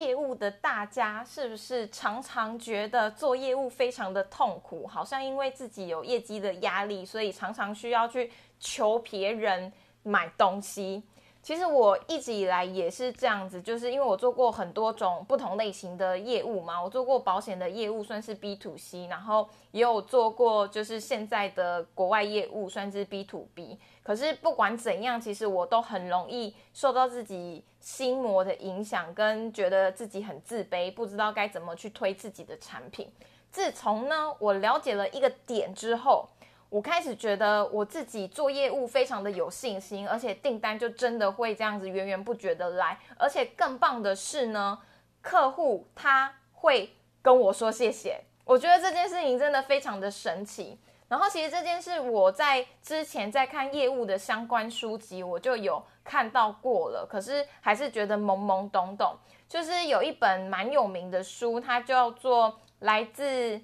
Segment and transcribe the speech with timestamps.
[0.00, 4.86] 业务的大家是不是常常觉得做业务非常的痛苦？
[4.86, 8.30] 好像因为自己有业绩的压力，所以常常需要去
[8.60, 9.72] 求别人
[10.04, 11.02] 买东西。
[11.48, 23.78] 其实我一直以来也是这样子，就是因为我做过很多种不同类型的业务嘛，我做过保险的业务，算是 B to C，然后也有做过就是现在的国外业务，算是 B to B。
[24.02, 33.10] 可是不管怎样，其实我都很容易受到自己心魔的影响，跟觉得自己很自卑，不知道该怎么去推自己的产品。
[33.50, 36.28] 自从呢，我了解了一个点之后。
[36.70, 44.78] 我开始觉得我自己做业务非常的有信心，而且订单就真的会这样子源源不绝的来，而且更棒的是呢，
[45.22, 48.20] 客户他会跟我说谢谢。
[48.44, 50.78] 我觉得这件事情真的非常的神奇。
[51.08, 59.16] 然后其实这件事我在之前在看业务的相关书籍，我就有看到过了，可是还是觉得懵懵懂懂。
[59.48, 63.58] 就是有一本蛮有名的书，它叫做《来自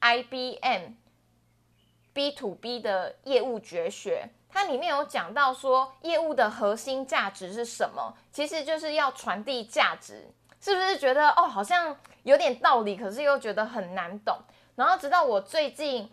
[0.00, 0.60] IBM》。
[2.12, 8.14] B to B 的业务绝学，它里面有讲到说，业务的核心价值是什么？
[8.30, 14.36] 其实就是要传递价值，是不是觉得哦，好像有点道理，可是又觉得很难懂？
[14.74, 16.10] 然后直到我最近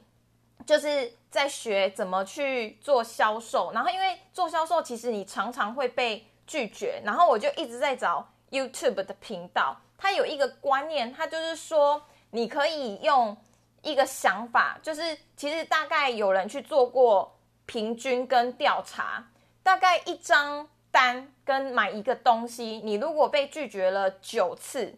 [0.65, 13.35] 就是在学怎么去做销售，然后因为做销售，其实你常常会被拒绝，然后我就一直在找 YouTube 的频道，它有一个观念，它就是说你可以用。
[13.81, 19.25] 一个想法就是，其实大概有人去做过平均跟调查，
[19.63, 24.95] 大概一张单跟买一个东西，你如果被拒绝了九次，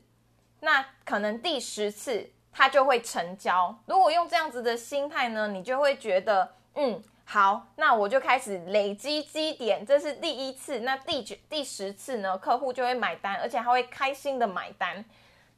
[0.61, 3.75] 那可能第十次它就会成交。
[3.85, 15.05] 如果用这样子的心态呢，你就会觉得，嗯，好，那我就开始累积积点，这是第一次，那第九、第十次呢，客户就会买单，而且他会开心的买单，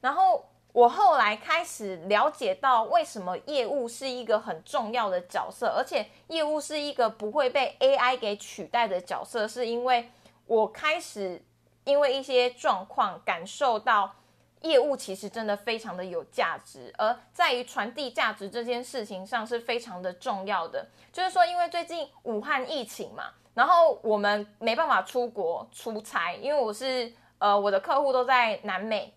[0.01, 0.45] 然后。
[0.73, 10.09] 我后来开始了解到，为什么业务是一个很重要的角色，而且业务是一个不会被 AI 给取代的角色，是因为
[10.47, 11.39] 我开始
[11.83, 14.16] 因为一些状况感受到，
[14.62, 20.88] 业务其实真的非常的有价值，而在于传递价值这件事情上是非常的重要的。
[21.12, 29.13] 就是说，因为最近武汉疫情嘛，然后我们没办法出国出差，因为我是呃我的客户都在南美。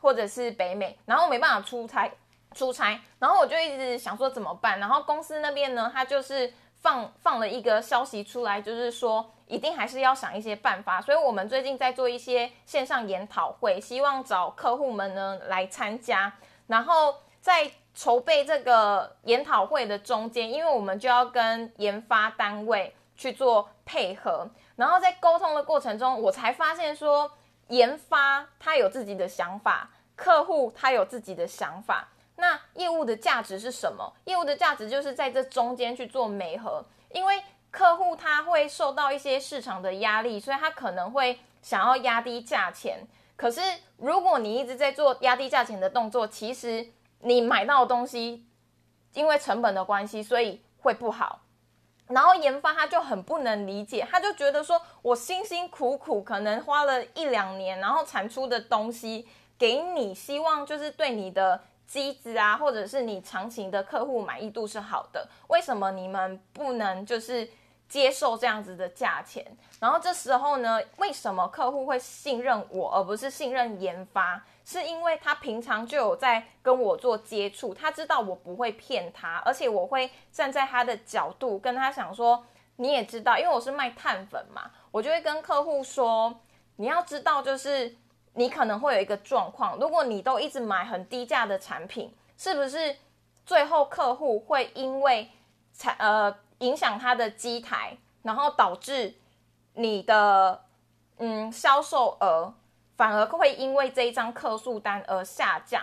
[0.00, 2.10] 或者是北美，然后没办法出差，
[2.54, 16.32] 出差，然后我就一直想说怎么办，然后公司那边呢，他就是放放了一个消息出来，就是说一定还是要想一些办法，所以我们最近在做一些线上研讨会，希望找客户们呢来参加，
[16.66, 27.30] 然后在筹备这个研讨会的中间，因为我们就要跟研发单位去做配合，然后在沟通的过程中，我才发现说。
[27.70, 32.08] 研发他有自己的想法，客户他有自己的想法。
[32.36, 34.12] 那业务的价值是什么？
[34.24, 43.06] 业务的价值就是在这中间去做媒合，因为客户他会受到一些市场的压力，所以他可能会想要压低价钱。
[43.36, 43.60] 可是
[43.98, 46.86] 如果你一直在做压低价钱的动作，其实
[47.20, 48.46] 你买到的东西
[49.12, 51.39] 因为成本的关系，所以会不好。
[52.10, 59.26] 然后研发他就很不能理解，他就觉得说，我辛辛苦苦可能花了一两年，然后产出的东西
[59.58, 67.48] 给你，希望就是对你的机子啊，或者是你长期的客户满意度是好的，为什么你们不能就是
[67.90, 69.44] 接受这样子的价钱？
[69.80, 74.42] 然后这时候呢，为什么客户会信任我，而不是信任研发？
[74.64, 82.46] 是因为他平常就有在跟我做接触，他知道我不会骗他，而且我会站在他的角度跟他想说，
[82.76, 86.32] 你也知道，因为我是卖碳粉嘛，我就会跟客户说，
[86.76, 87.96] 你要知道，就是
[88.34, 92.94] 你可能会有一个状况，如果你都一直买很低价的产品，是不是
[93.44, 95.28] 最后客户会因为
[95.74, 99.14] 产呃影响他的机台，然后导致
[99.74, 100.64] 你的
[101.18, 102.54] 嗯销售额？
[102.96, 105.82] 反而会因为这一张客诉单而下降，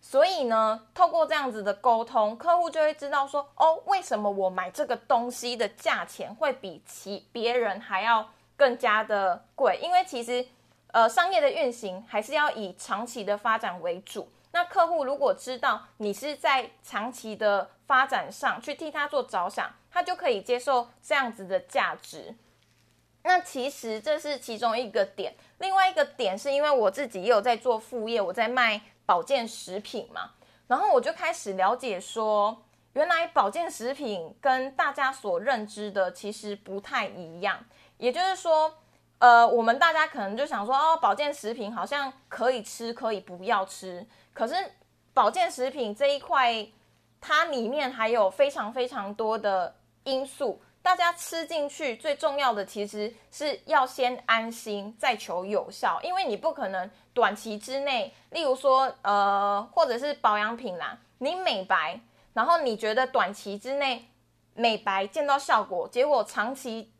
[0.00, 9.78] 所以呢，透过这样子的沟通，客户就会知道说，哦，为什么我买这个东西的价钱会比其别人还要更加的贵？
[9.80, 10.44] 因为其实，
[10.88, 14.28] 呃，商业的运行还是要以长期的发展为主。
[14.50, 22.34] 那客户如果知道你是在长期的发展上去替他做着想，他就可以接受这样子的价值。
[23.22, 30.32] 那其实这是其中一个点，另外一个点是因为我自己也有在做副业，我在卖保健食品嘛，
[30.66, 32.62] 然后我就开始了解说，
[32.92, 37.64] 原来保健食品跟大家所认知的其实不太一样，
[37.96, 38.74] 也就是说，
[39.18, 44.06] 呃，我们大家可能就想说，哦，保健食品好像可以吃，可以不要吃。
[44.34, 44.54] 可是
[45.14, 46.68] 保健食品这一块，
[47.20, 49.74] 它里面还有非常非常多的
[50.06, 56.00] 因素，大家吃进去最重要的其实是要先安心，再求有效。
[56.02, 62.00] 因为你不可能短期之内，例如说，呃，或者是保养品啦，你美白，
[62.32, 64.08] 然后你觉得短期之内
[64.54, 66.92] 美白见到效果，结果长期。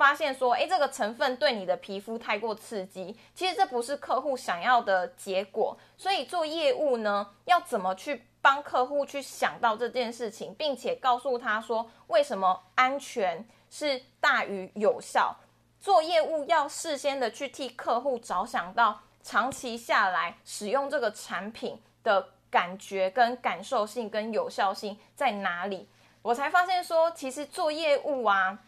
[0.00, 5.76] 发现说，哎，这个成分对你的皮肤太过刺激，其实这不是客户想要的结果。
[5.98, 15.36] 所以做业务呢，要怎么去帮客户去想到这件事情，并且告诉他说，为什么安全是大于有效？
[15.78, 25.86] 做业务要事先的去替客户着想到长期下来使用这个产品的感觉跟感受性跟有效性在哪里？
[26.22, 28.60] 我才发现说，其实做业务啊。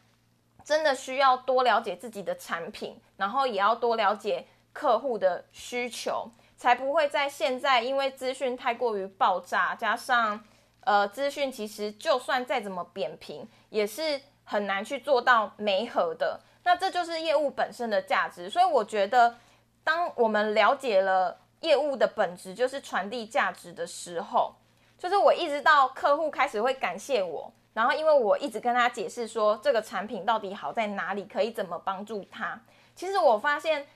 [0.64, 10.42] 真的需要多了解自己的产品，然后也要多了解客户的需求，才不会在现在因为资讯太过于爆炸，加上
[10.80, 16.40] 呃资讯其实就算再怎么扁平，也是很难去做到媒合的。
[16.64, 18.48] 那这就是业务本身的价值。
[18.48, 19.36] 所以我觉得，
[19.82, 24.54] 当我们了解了业务的本质就是传递价值的时候，
[24.96, 27.52] 就是我一直到客户开始会感谢我。
[27.74, 32.60] 然后，因为我一直跟他解释说这个产品到底好在哪里，可以怎么帮助他。
[32.94, 33.86] 其实我发现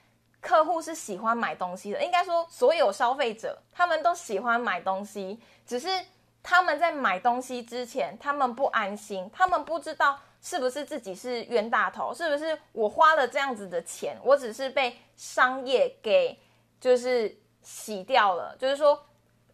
[0.41, 5.89] 客户是喜欢买东西的，应该说所有消费者他们都喜欢买东西，只是
[6.43, 16.39] 他们在买东西之前，他们不安心，他们不知道是不是自己是冤大头，是不是我花了这样子的钱，我只是被商业给
[16.81, 18.99] 就是洗掉了，就是说。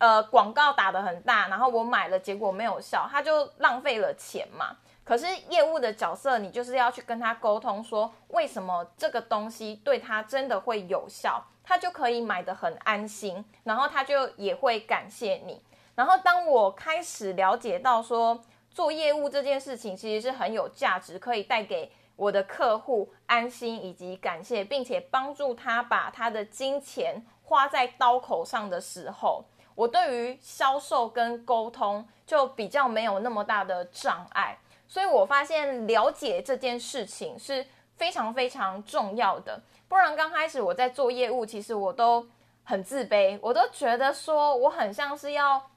[0.03, 4.77] 呃，广告打得很大，然后我买了，结果没有效，他就浪费了钱嘛。
[5.05, 15.63] 可是业务的角色，你就是要去跟他沟通，说为什么这个东西对他真的会有效，他就可以买得很安心，然后他就也会感谢你。
[15.95, 29.45] 然后当我开始了解到说做业务这件事情其实是很有价值，可以带给我的客户安心以及感谢，并且帮助他把他的金钱花在刀口上的时候。
[29.75, 37.67] 我对于销售跟沟通就比较没有那么大的障碍，所以我发现了解这件事情是
[37.97, 39.63] 非常非常重要的。
[39.89, 42.27] 不然刚开始我在做业务，其实我都
[42.65, 45.71] 很自卑，我都觉得说我很像是要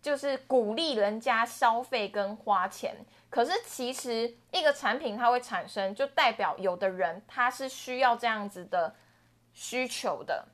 [0.00, 2.94] 就是鼓励人家消费跟花钱。
[3.30, 8.94] 可是其实一个产品它会产生，就代表有的人他是需要这样子的
[9.52, 10.46] 需求的。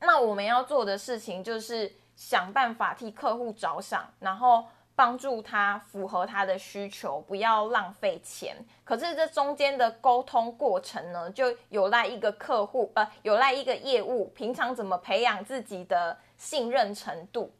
[0.00, 4.64] 那我们要做的事情就是想办法替客户着想，然后
[4.94, 8.56] 帮助他符合他的需求，不要浪费钱。
[8.84, 17.52] 可是这中间的沟通过程呢，就有赖一个客户，呃，有赖一个业务，平常怎么培养自己的信任程度，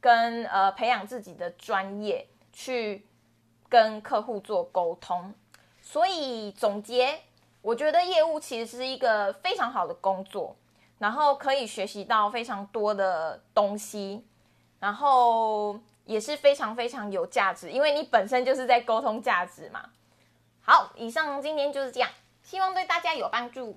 [0.00, 3.06] 跟呃培养自己的专业，去
[3.68, 5.34] 跟客户做沟通。
[5.80, 7.20] 所以总结，
[7.60, 10.56] 我觉得业务其实是一个非常好的工作。
[11.02, 14.24] 然后可以学习到非常多的东西，
[14.78, 19.90] 然后也是非常非常有价值，因为你本身就是在沟通价值嘛。
[20.60, 22.08] 好，以上今天就是这样，
[22.44, 23.76] 希望对大家有帮助。